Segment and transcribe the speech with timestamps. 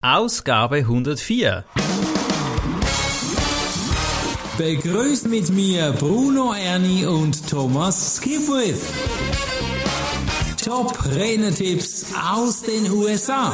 [0.00, 1.64] Ausgabe 104.
[4.56, 8.80] Begrüßt mit mir Bruno Ernie und Thomas Skipwith.
[10.64, 13.52] Top Renetipps aus den USA.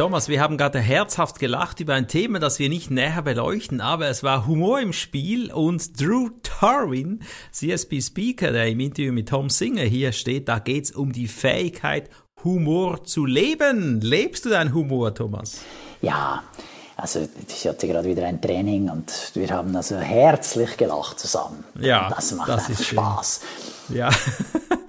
[0.00, 4.08] Thomas, wir haben gerade herzhaft gelacht über ein Thema, das wir nicht näher beleuchten, aber
[4.08, 7.20] es war Humor im Spiel und Drew Tarwin,
[7.52, 12.08] CSB Speaker, der im Interview mit Tom Singer hier steht, da geht's um die Fähigkeit,
[12.42, 14.00] Humor zu leben.
[14.00, 15.60] Lebst du deinen Humor, Thomas?
[16.00, 16.44] Ja,
[16.96, 21.62] also ich hatte gerade wieder ein Training und wir haben also herzlich gelacht zusammen.
[21.78, 22.98] Ja, das macht das einfach ist schön.
[22.98, 23.40] Spaß.
[23.90, 24.08] Ja.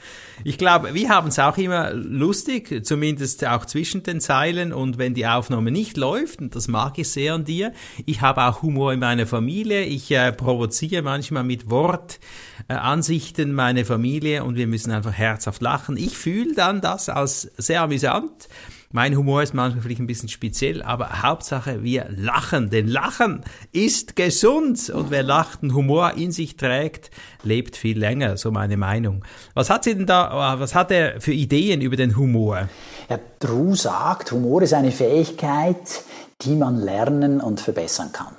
[0.44, 4.73] Ich glaube, wir haben es auch immer lustig, zumindest auch zwischen den Zeilen.
[4.73, 7.73] Und wenn die Aufnahme nicht läuft, und das mag ich sehr an dir,
[8.05, 9.84] ich habe auch Humor in meiner Familie.
[9.84, 15.98] Ich äh, provoziere manchmal mit Wortansichten äh, meine Familie und wir müssen einfach herzhaft lachen.
[15.98, 18.48] Ich fühle dann das als sehr amüsant.
[18.94, 22.70] Mein Humor ist manchmal vielleicht ein bisschen speziell, aber Hauptsache wir lachen.
[22.70, 27.11] Denn Lachen ist gesund und wer lacht und Humor in sich trägt,
[27.44, 29.23] lebt viel länger, so meine Meinung.
[29.53, 32.70] Was hat sie denn da, was hat er für Ideen über den Humor?
[33.09, 36.03] Ja, Drew sagt, Humor ist eine Fähigkeit,
[36.42, 38.36] die man lernen und verbessern kann.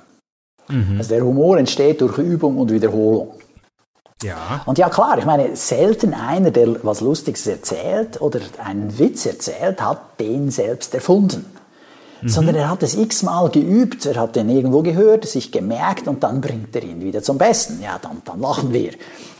[0.69, 0.97] Mhm.
[0.97, 3.33] Also der Humor entsteht durch Übung und Wiederholung.
[4.23, 4.61] Ja.
[4.65, 9.81] Und ja klar, ich meine, selten einer, der was Lustiges erzählt oder einen Witz erzählt,
[9.81, 11.45] hat den selbst erfunden.
[12.25, 16.39] Sondern er hat es x-mal geübt, er hat den irgendwo gehört, sich gemerkt und dann
[16.39, 17.81] bringt er ihn wieder zum Besten.
[17.81, 18.91] Ja, dann, dann lachen wir.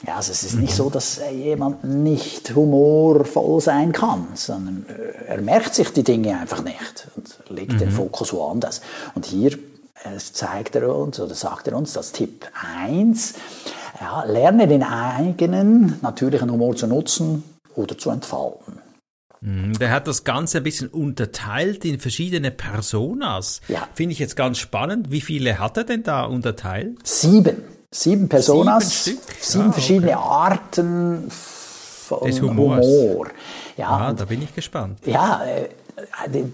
[0.06, 5.42] Ja, also es ist nicht so, dass jemand nicht humorvoll sein kann, sondern äh, er
[5.42, 8.82] merkt sich die Dinge einfach nicht und legt den Fokus woanders.
[9.16, 9.54] Und hier
[10.04, 12.46] äh, zeigt er uns oder sagt er uns, dass Tipp
[12.86, 13.36] 1,
[14.00, 17.44] ja, lerne den eigenen natürlichen Humor zu nutzen
[17.76, 18.80] oder zu entfalten.
[19.42, 23.62] Mhm, Der hat das Ganze ein bisschen unterteilt in verschiedene Personas.
[23.68, 23.88] Ja.
[23.94, 25.12] Finde ich jetzt ganz spannend.
[25.12, 27.06] Wie viele hat er denn da unterteilt?
[27.06, 27.58] Sieben.
[27.94, 29.74] Sieben Personas, Sieben sieben Ah, okay.
[29.74, 32.86] verschiedene Arten von Des Humors.
[32.88, 33.28] Humor.
[33.78, 35.00] Ja, Ah, da bin ich gespannt.
[35.06, 35.70] Ja, äh,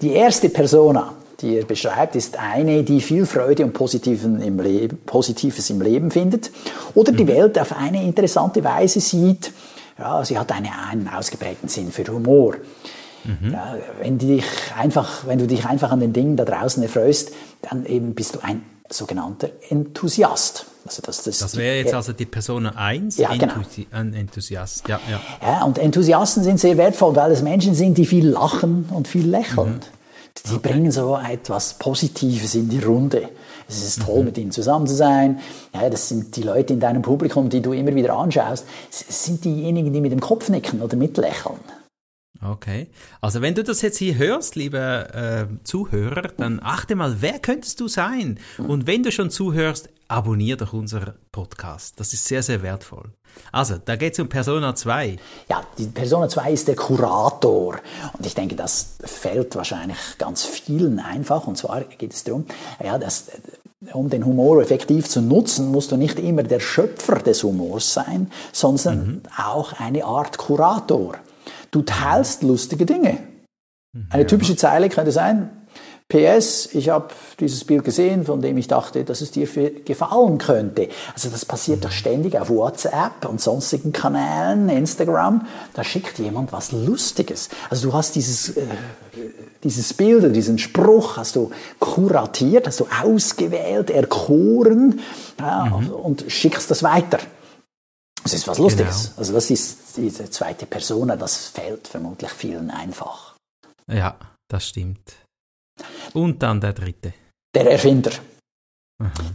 [0.01, 4.97] die erste Persona, die er beschreibt, ist eine, die viel Freude und Positiven im Leben,
[5.05, 6.51] Positives im Leben findet
[6.95, 9.51] oder die Welt auf eine interessante Weise sieht.
[9.97, 12.55] Ja, sie hat eine, einen ausgeprägten Sinn für Humor.
[13.51, 14.45] Ja, wenn, du dich
[14.77, 18.39] einfach, wenn du dich einfach an den Dingen da draußen erfreust, dann eben bist du
[18.41, 20.65] ein sogenannter Enthusiast.
[20.85, 23.53] Also das, das, Das wäre jetzt also die Persona 1, Ja, genau.
[23.91, 24.87] Ein Enthusiast.
[24.87, 25.19] Ja, ja.
[25.41, 29.27] Ja, und Enthusiasten sind sehr wertvoll, weil es Menschen sind, die viel lachen und viel
[29.27, 29.81] lächeln.
[30.51, 33.29] Die bringen so etwas Positives in die Runde.
[33.67, 35.39] Es ist toll, mit ihnen zusammen zu sein.
[35.73, 38.65] Ja, das sind die Leute in deinem Publikum, die du immer wieder anschaust.
[38.89, 41.59] Es sind diejenigen, die mit dem Kopf nicken oder mitlächeln.
[42.41, 42.87] Okay.
[43.21, 47.79] Also wenn du das jetzt hier hörst, lieber äh, Zuhörer, dann achte mal, wer könntest
[47.79, 48.39] du sein?
[48.57, 51.99] Und wenn du schon zuhörst, abonnier doch unser Podcast.
[51.99, 53.13] Das ist sehr, sehr wertvoll.
[53.51, 55.17] Also, da geht es um Persona 2.
[55.49, 57.77] Ja, die Persona 2 ist der Kurator.
[58.17, 61.47] Und ich denke, das fällt wahrscheinlich ganz vielen einfach.
[61.47, 62.45] Und zwar geht es darum,
[62.83, 63.27] ja, dass,
[63.93, 68.31] um den Humor effektiv zu nutzen, musst du nicht immer der Schöpfer des Humors sein,
[68.51, 71.15] sondern auch eine Art Kurator.
[71.71, 73.19] Du teilst lustige Dinge.
[74.09, 75.49] Eine typische Zeile könnte sein,
[76.09, 77.09] PS, ich habe
[77.39, 79.47] dieses Bild gesehen, von dem ich dachte, dass es dir
[79.85, 80.89] gefallen könnte.
[81.13, 85.45] Also das passiert doch ständig auf WhatsApp und sonstigen Kanälen, Instagram.
[85.75, 87.49] Da schickt jemand was Lustiges.
[87.69, 88.65] Also du hast dieses, äh,
[89.63, 95.01] dieses Bild oder diesen Spruch hast du kuratiert, hast du ausgewählt, erkoren
[95.39, 97.19] ja, und schickst das weiter.
[98.23, 99.13] Das ist was Lustiges.
[99.15, 103.35] Also das ist diese zweite Persona, das fällt vermutlich vielen einfach.
[103.87, 104.15] Ja,
[104.47, 105.28] das stimmt.
[106.13, 107.13] Und dann der dritte.
[107.53, 108.11] Der Erfinder.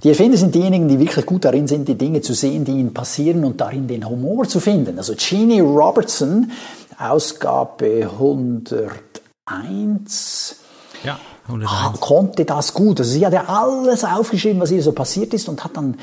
[0.02, 2.92] Die Erfinder sind diejenigen, die wirklich gut darin sind, die Dinge zu sehen, die ihnen
[2.92, 4.98] passieren und darin den Humor zu finden.
[4.98, 6.50] Also Jeannie Robertson,
[6.98, 10.56] Ausgabe 101,
[11.02, 12.00] Ja, ah, 101.
[12.00, 13.00] konnte das gut.
[13.00, 15.96] Also sie hat ja alles aufgeschrieben, was ihr so passiert ist und hat dann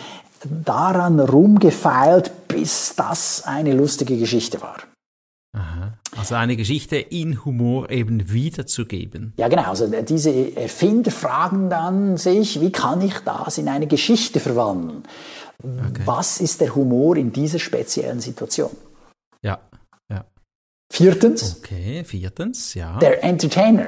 [0.66, 4.78] daran rumgefeilt, bis das eine lustige Geschichte war.
[6.22, 9.34] Also eine Geschichte in Humor eben wiederzugeben.
[9.38, 9.64] Ja, genau.
[9.64, 15.02] Also diese Erfinder fragen dann sich, wie kann ich das in eine Geschichte verwandeln?
[16.06, 18.70] Was ist der Humor in dieser speziellen Situation?
[19.42, 19.62] Ja,
[20.12, 20.24] ja.
[20.94, 23.00] Viertens, Okay, viertens, ja.
[23.00, 23.88] der Entertainer.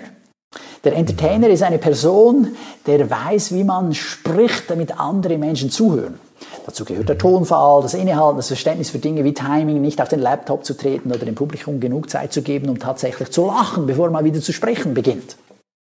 [0.84, 2.56] Der Entertainer ist eine Person,
[2.88, 6.20] der weiß, wie man spricht, damit andere Menschen zuhören.
[6.66, 10.20] Dazu gehört der Tonfall, das Innehalten, das Verständnis für Dinge wie Timing, nicht auf den
[10.20, 14.10] Laptop zu treten oder dem Publikum genug Zeit zu geben, um tatsächlich zu lachen, bevor
[14.10, 15.36] man wieder zu sprechen beginnt.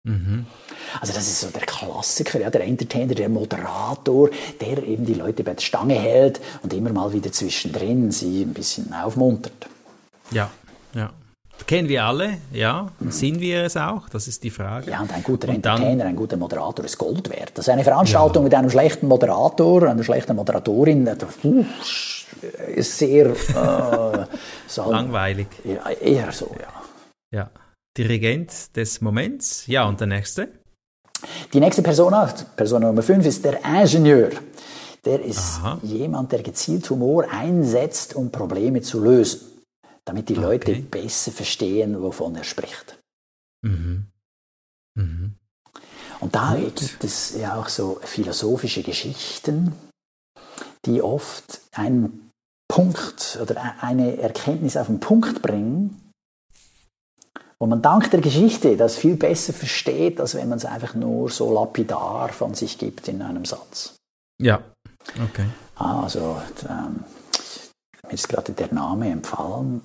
[0.03, 0.45] Mhm.
[1.01, 4.29] Also das ist so der Klassiker, ja, der Entertainer, der Moderator,
[4.62, 8.53] der eben die Leute bei der Stange hält und immer mal wieder zwischendrin sie ein
[8.53, 9.67] bisschen aufmuntert.
[10.31, 10.50] Ja,
[10.94, 11.12] ja.
[11.67, 12.91] Kennen wir alle, ja.
[13.09, 14.07] Sind wir es auch?
[14.09, 14.91] Das ist die Frage.
[14.91, 17.51] Ja, und ein guter und Entertainer, dann, ein guter Moderator ist Gold wert.
[17.56, 18.45] Das ist eine Veranstaltung ja.
[18.45, 21.09] mit einem schlechten Moderator, einer schlechten Moderatorin,
[21.44, 21.65] uh,
[22.75, 24.25] ist sehr äh,
[24.67, 25.47] so, langweilig.
[25.63, 27.39] Ja, eher so, ja.
[27.39, 27.50] Ja.
[27.97, 29.65] Dirigent des Moments.
[29.65, 30.50] Ja, und der nächste?
[31.51, 34.29] Die nächste Persona, Persona Nummer 5, ist der Ingenieur.
[35.03, 35.79] Der ist Aha.
[35.81, 39.54] jemand, der gezielt Humor einsetzt, um Probleme zu lösen,
[40.05, 40.45] damit die okay.
[40.45, 42.97] Leute besser verstehen, wovon er spricht.
[43.63, 44.05] Mhm.
[44.95, 45.35] Mhm.
[46.19, 46.75] Und da Gut.
[46.75, 49.73] gibt es ja auch so philosophische Geschichten,
[50.85, 52.31] die oft einen
[52.67, 56.11] Punkt oder eine Erkenntnis auf den Punkt bringen,
[57.59, 61.29] wo man dank der Geschichte das viel besser versteht, als wenn man es einfach nur
[61.29, 63.95] so lapidar von sich gibt in einem Satz.
[64.41, 64.61] Ja,
[65.23, 65.45] okay.
[65.75, 67.03] Also, ähm,
[68.03, 69.81] mir ist gerade der Name empfallen,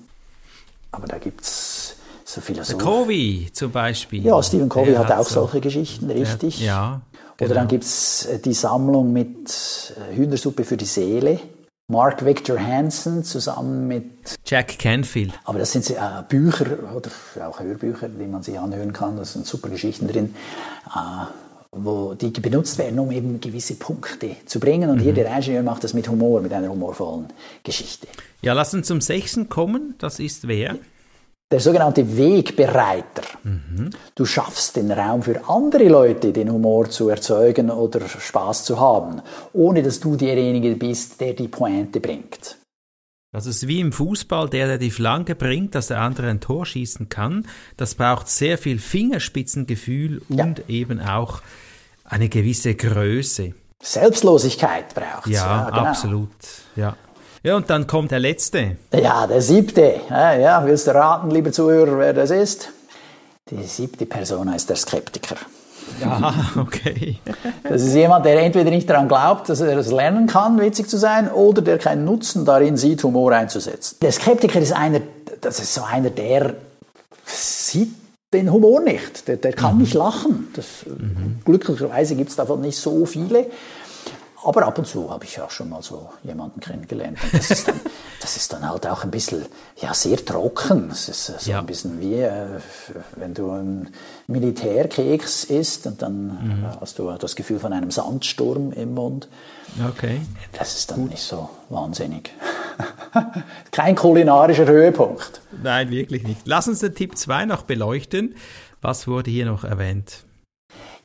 [0.91, 1.95] aber da gibt es
[2.25, 2.79] so Philosophen.
[2.79, 4.25] Covey zum Beispiel.
[4.25, 6.55] Ja, Stephen Covey hat, hat, auch so, solche Geschichten, richtig.
[6.55, 7.01] Hat, ja.
[7.37, 7.51] Genau.
[7.51, 11.39] Oder dann gibt es äh, die Sammlung mit äh, Hühnersuppe für die Seele.
[11.87, 15.33] Mark Victor Hansen zusammen mit Jack Canfield.
[15.43, 15.95] Aber das sind äh,
[16.29, 16.65] Bücher
[16.95, 17.09] oder
[17.45, 19.17] auch Hörbücher, die man sich anhören kann.
[19.17, 20.33] Da sind super Geschichten drin,
[20.87, 21.25] äh,
[21.71, 24.89] wo die benutzt werden, um eben gewisse Punkte zu bringen.
[24.89, 25.03] Und mhm.
[25.03, 27.27] hier der Ingenieur macht das mit Humor, mit einer humorvollen
[27.63, 28.07] Geschichte.
[28.41, 29.95] Ja, lass uns zum Sechsten kommen.
[29.97, 30.75] Das ist wer?
[31.51, 33.23] der sogenannte Wegbereiter.
[33.43, 33.89] Mhm.
[34.15, 39.21] Du schaffst den Raum für andere Leute, den Humor zu erzeugen oder Spaß zu haben,
[39.53, 42.57] ohne dass du derjenige bist, der die Pointe bringt.
[43.33, 46.65] Das ist wie im Fußball, der, der die Flanke bringt, dass der andere ein Tor
[46.65, 47.47] schießen kann.
[47.77, 50.43] Das braucht sehr viel Fingerspitzengefühl ja.
[50.43, 51.41] und eben auch
[52.03, 53.53] eine gewisse Größe.
[53.81, 55.33] Selbstlosigkeit braucht es.
[55.33, 55.81] Ja, ja genau.
[55.81, 56.29] absolut.
[56.75, 56.97] Ja.
[57.43, 58.75] Ja, und dann kommt der letzte.
[58.93, 60.01] Ja, der siebte.
[60.09, 62.69] Ja, willst du raten, lieber Zuhörer, wer das ist?
[63.49, 65.37] Die siebte Person ist der Skeptiker.
[65.99, 67.17] Ja, okay.
[67.63, 70.97] Das ist jemand, der entweder nicht daran glaubt, dass er es lernen kann, witzig zu
[70.97, 73.97] sein, oder der keinen Nutzen darin sieht, Humor einzusetzen.
[74.01, 75.01] Der Skeptiker ist einer,
[75.41, 76.55] das ist so einer, der
[77.25, 77.93] sieht
[78.33, 79.27] den Humor nicht.
[79.27, 79.81] Der, der kann mhm.
[79.81, 80.47] nicht lachen.
[80.55, 81.39] Das, mhm.
[81.45, 83.47] Glücklicherweise gibt es davon nicht so viele.
[84.43, 87.17] Aber ab und zu habe ich auch schon mal so jemanden kennengelernt.
[87.21, 87.79] Und das ist dann,
[88.21, 89.45] das ist dann halt auch ein bisschen,
[89.77, 90.89] ja, sehr trocken.
[90.91, 91.59] Es ist so ja.
[91.59, 92.59] ein bisschen wie, äh,
[93.15, 93.89] wenn du ein
[94.27, 96.65] Militärkeks isst und dann mhm.
[96.79, 99.27] hast du das Gefühl von einem Sandsturm im Mund.
[99.89, 100.21] Okay.
[100.53, 101.11] Das ist dann Gut.
[101.11, 102.31] nicht so wahnsinnig.
[103.71, 105.41] Kein kulinarischer Höhepunkt.
[105.63, 106.41] Nein, wirklich nicht.
[106.45, 108.35] Lass uns den Tipp 2 noch beleuchten.
[108.81, 110.25] Was wurde hier noch erwähnt?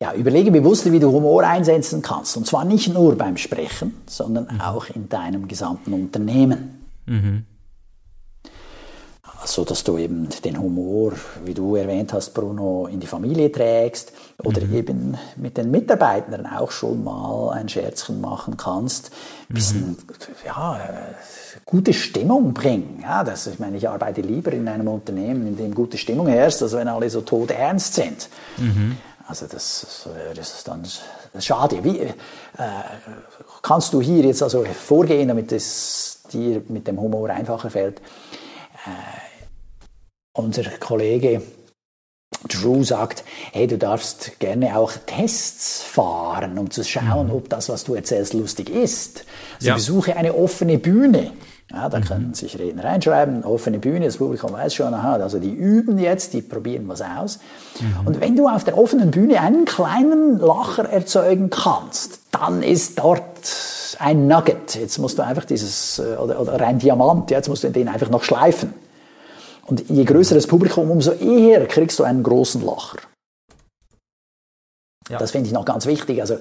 [0.01, 2.37] Ja, überlege bewusst, wie du Humor einsetzen kannst.
[2.37, 4.61] Und zwar nicht nur beim Sprechen, sondern mhm.
[4.61, 6.86] auch in deinem gesamten Unternehmen.
[7.07, 7.45] Mhm.
[9.45, 11.13] So dass du eben den Humor,
[11.45, 14.13] wie du erwähnt hast, Bruno, in die Familie trägst
[14.43, 14.75] oder mhm.
[14.75, 19.13] eben mit den Mitarbeitern auch schon mal ein Scherzchen machen kannst,
[19.49, 19.97] ein bisschen mhm.
[20.45, 20.81] ja,
[21.65, 22.99] gute Stimmung bringen.
[23.03, 26.63] Ja, das, ich meine, ich arbeite lieber in einem Unternehmen, in dem gute Stimmung herrscht,
[26.63, 28.29] als wenn alle so tot ernst sind.
[28.57, 28.97] Mhm.
[29.29, 30.87] Also das, das ist dann
[31.41, 31.83] schade.
[31.83, 32.13] Wie äh,
[33.61, 37.99] kannst du hier jetzt also vorgehen, damit es dir mit dem Humor einfacher fällt?
[37.99, 38.91] Äh,
[40.33, 41.43] unser Kollege
[42.49, 47.35] Drew sagt, hey, du darfst gerne auch Tests fahren, um zu schauen, mhm.
[47.35, 49.25] ob das, was du erzählst, lustig ist.
[49.57, 49.75] Also ja.
[49.75, 51.33] besuche eine offene Bühne.
[51.73, 52.05] Ja, da mhm.
[52.05, 56.33] können sich Redner reinschreiben, offene Bühne, das Publikum weiß schon, aha, also die üben jetzt,
[56.33, 57.41] die probieren was aus.
[57.81, 58.07] Mhm.
[58.07, 63.25] Und wenn du auf der offenen Bühne einen kleinen Lacher erzeugen kannst, dann ist dort
[63.99, 64.77] ein Nugget.
[64.77, 68.11] Jetzt musst du einfach dieses, äh, oder, oder ein Diamant, jetzt musst du den einfach
[68.11, 68.73] noch schleifen.
[69.67, 72.99] Und je größer das Publikum, umso eher kriegst du einen großen Lacher.
[75.09, 75.19] Ja.
[75.19, 76.21] Das finde ich noch ganz wichtig.
[76.21, 76.37] Also,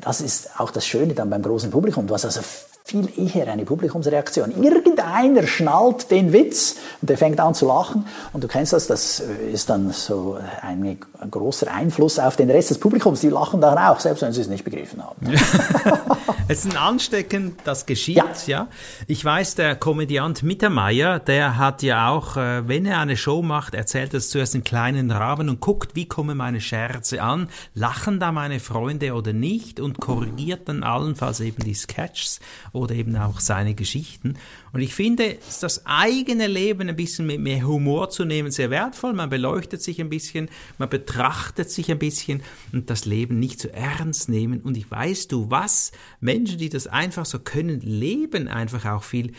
[0.00, 2.06] das ist auch das Schöne dann beim großen Publikum.
[2.06, 2.40] Du hast also
[2.86, 4.62] viel eher eine Publikumsreaktion.
[4.62, 9.20] Irgendeiner schnallt den Witz und der fängt an zu lachen und du kennst das, das
[9.20, 13.22] ist dann so ein, ein großer Einfluss auf den Rest des Publikums.
[13.22, 15.16] Die lachen dann auch, selbst wenn sie es nicht begriffen haben.
[16.48, 18.58] es ist ein Anstecken, das geschieht, ja.
[18.58, 18.68] ja.
[19.06, 23.74] Ich weiß, der Komödiant Mittermeier, der hat ja auch, äh, wenn er eine Show macht,
[23.74, 28.30] erzählt das zuerst in kleinen Rahmen und guckt, wie kommen meine Scherze an, lachen da
[28.30, 32.40] meine Freunde oder nicht und korrigiert dann allenfalls eben die Sketches
[32.74, 34.34] oder eben auch seine Geschichten.
[34.72, 39.12] Und ich finde, das eigene Leben ein bisschen mit mehr Humor zu nehmen sehr wertvoll.
[39.12, 43.72] Man beleuchtet sich ein bisschen, man betrachtet sich ein bisschen und das Leben nicht zu
[43.72, 44.60] ernst nehmen.
[44.60, 49.32] Und ich weiß du was, Menschen, die das einfach so können, leben einfach auch viel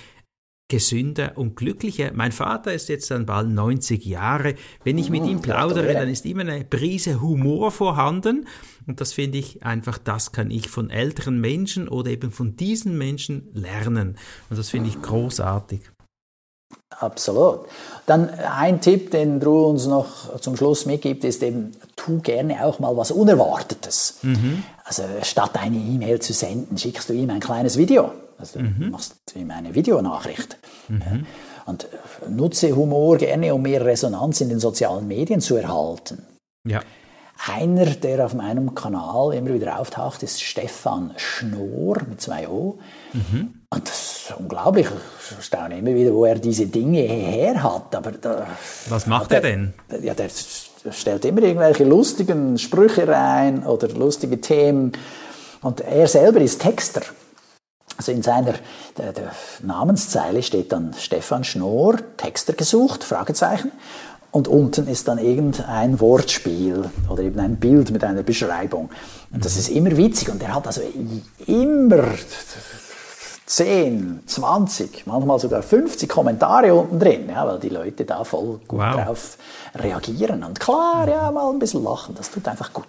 [0.68, 2.12] gesünder und glücklicher.
[2.14, 4.56] Mein Vater ist jetzt dann bald 90 Jahre.
[4.84, 8.48] Wenn ich mit ihm plaudere, dann ist immer eine Prise Humor vorhanden.
[8.88, 12.98] Und das finde ich einfach, das kann ich von älteren Menschen oder eben von diesen
[12.98, 14.18] Menschen lernen.
[14.50, 15.82] Und das finde ich großartig.
[16.90, 17.62] Absolut.
[18.06, 22.80] Dann ein Tipp, den Drew uns noch zum Schluss mitgibt, ist eben, tu gerne auch
[22.80, 24.20] mal was Unerwartetes.
[24.24, 24.64] Mhm.
[24.84, 28.12] Also statt eine E-Mail zu senden, schickst du ihm ein kleines Video.
[28.38, 28.90] Also mhm.
[28.92, 30.58] machst ihm eine Videonachricht.
[30.90, 31.26] Mhm.
[31.66, 31.88] Und
[32.30, 36.24] nutze Humor gerne, um mehr Resonanz in den sozialen Medien zu erhalten.
[36.66, 36.82] Ja.
[37.48, 42.80] Einer, der auf meinem Kanal immer wieder auftaucht, ist Stefan Schnorr mit zwei O.
[43.14, 43.62] Mhm.
[43.70, 44.88] Und das ist unglaublich.
[45.38, 47.94] Ich staune immer wieder, wo er diese Dinge her hat.
[47.94, 48.48] Aber da,
[48.90, 49.74] Was macht er denn?
[50.02, 50.30] Ja, der
[50.92, 54.94] stellt immer irgendwelche lustigen Sprüche rein oder lustige Themen.
[55.62, 57.02] Und er selber ist Texter.
[57.98, 58.54] Also in seiner
[58.98, 63.72] der, der Namenszeile steht dann Stefan Schnorr, Texter gesucht, Fragezeichen.
[64.32, 68.90] Und unten ist dann irgendein Wortspiel oder eben ein Bild mit einer Beschreibung.
[69.32, 70.30] Und das ist immer witzig.
[70.30, 70.82] Und er hat also
[71.48, 72.04] immer
[73.46, 78.80] 10, 20, manchmal sogar 50 Kommentare unten drin, ja, weil die Leute da voll gut
[78.80, 78.96] wow.
[78.96, 79.38] drauf
[79.76, 80.44] reagieren.
[80.44, 82.88] Und klar, ja, mal ein bisschen lachen, das tut einfach gut.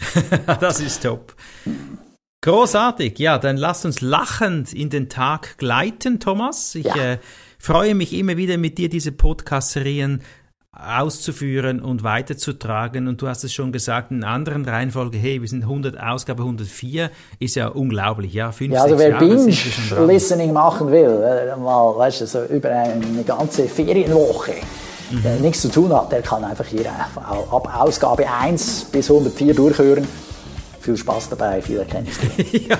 [0.60, 1.32] das ist top.
[2.44, 6.74] Großartig, ja, dann lasst uns lachend in den Tag gleiten, Thomas.
[6.74, 7.12] Ich ja.
[7.12, 7.18] äh,
[7.56, 10.22] freue mich immer wieder mit dir diese Podcast-Serien
[10.72, 13.06] auszuführen und weiterzutragen.
[13.06, 16.42] Und du hast es schon gesagt, in einer anderen Reihenfolge, hey, wir sind 100, Ausgabe
[16.42, 18.50] 104, ist ja unglaublich, ja.
[18.50, 23.68] Fünf, ja, also wer Binge-Listening machen will, äh, mal, weißt du, so über eine ganze
[23.68, 24.54] Ferienwoche,
[25.12, 25.22] mhm.
[25.22, 30.08] der nichts zu tun hat, der kann einfach hier ab Ausgabe 1 bis 104 durchhören
[30.82, 32.18] viel Spaß dabei, viel Erkenntnis.
[32.68, 32.76] ja,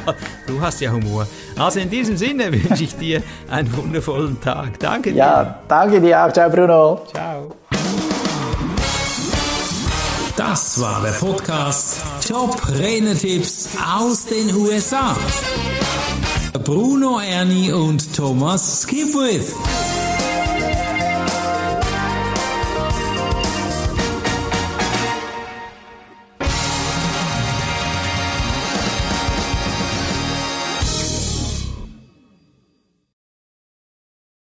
[0.46, 1.26] du hast ja Humor.
[1.58, 4.78] Also in diesem Sinne wünsche ich dir einen wundervollen Tag.
[4.80, 5.18] Danke dir.
[5.18, 6.32] Ja, danke dir auch.
[6.32, 7.02] Ciao, Bruno.
[7.12, 7.56] Ciao.
[10.36, 15.14] Das war der Podcast Top Renetipps aus den USA.
[16.64, 19.54] Bruno Ernie und Thomas Skipwith.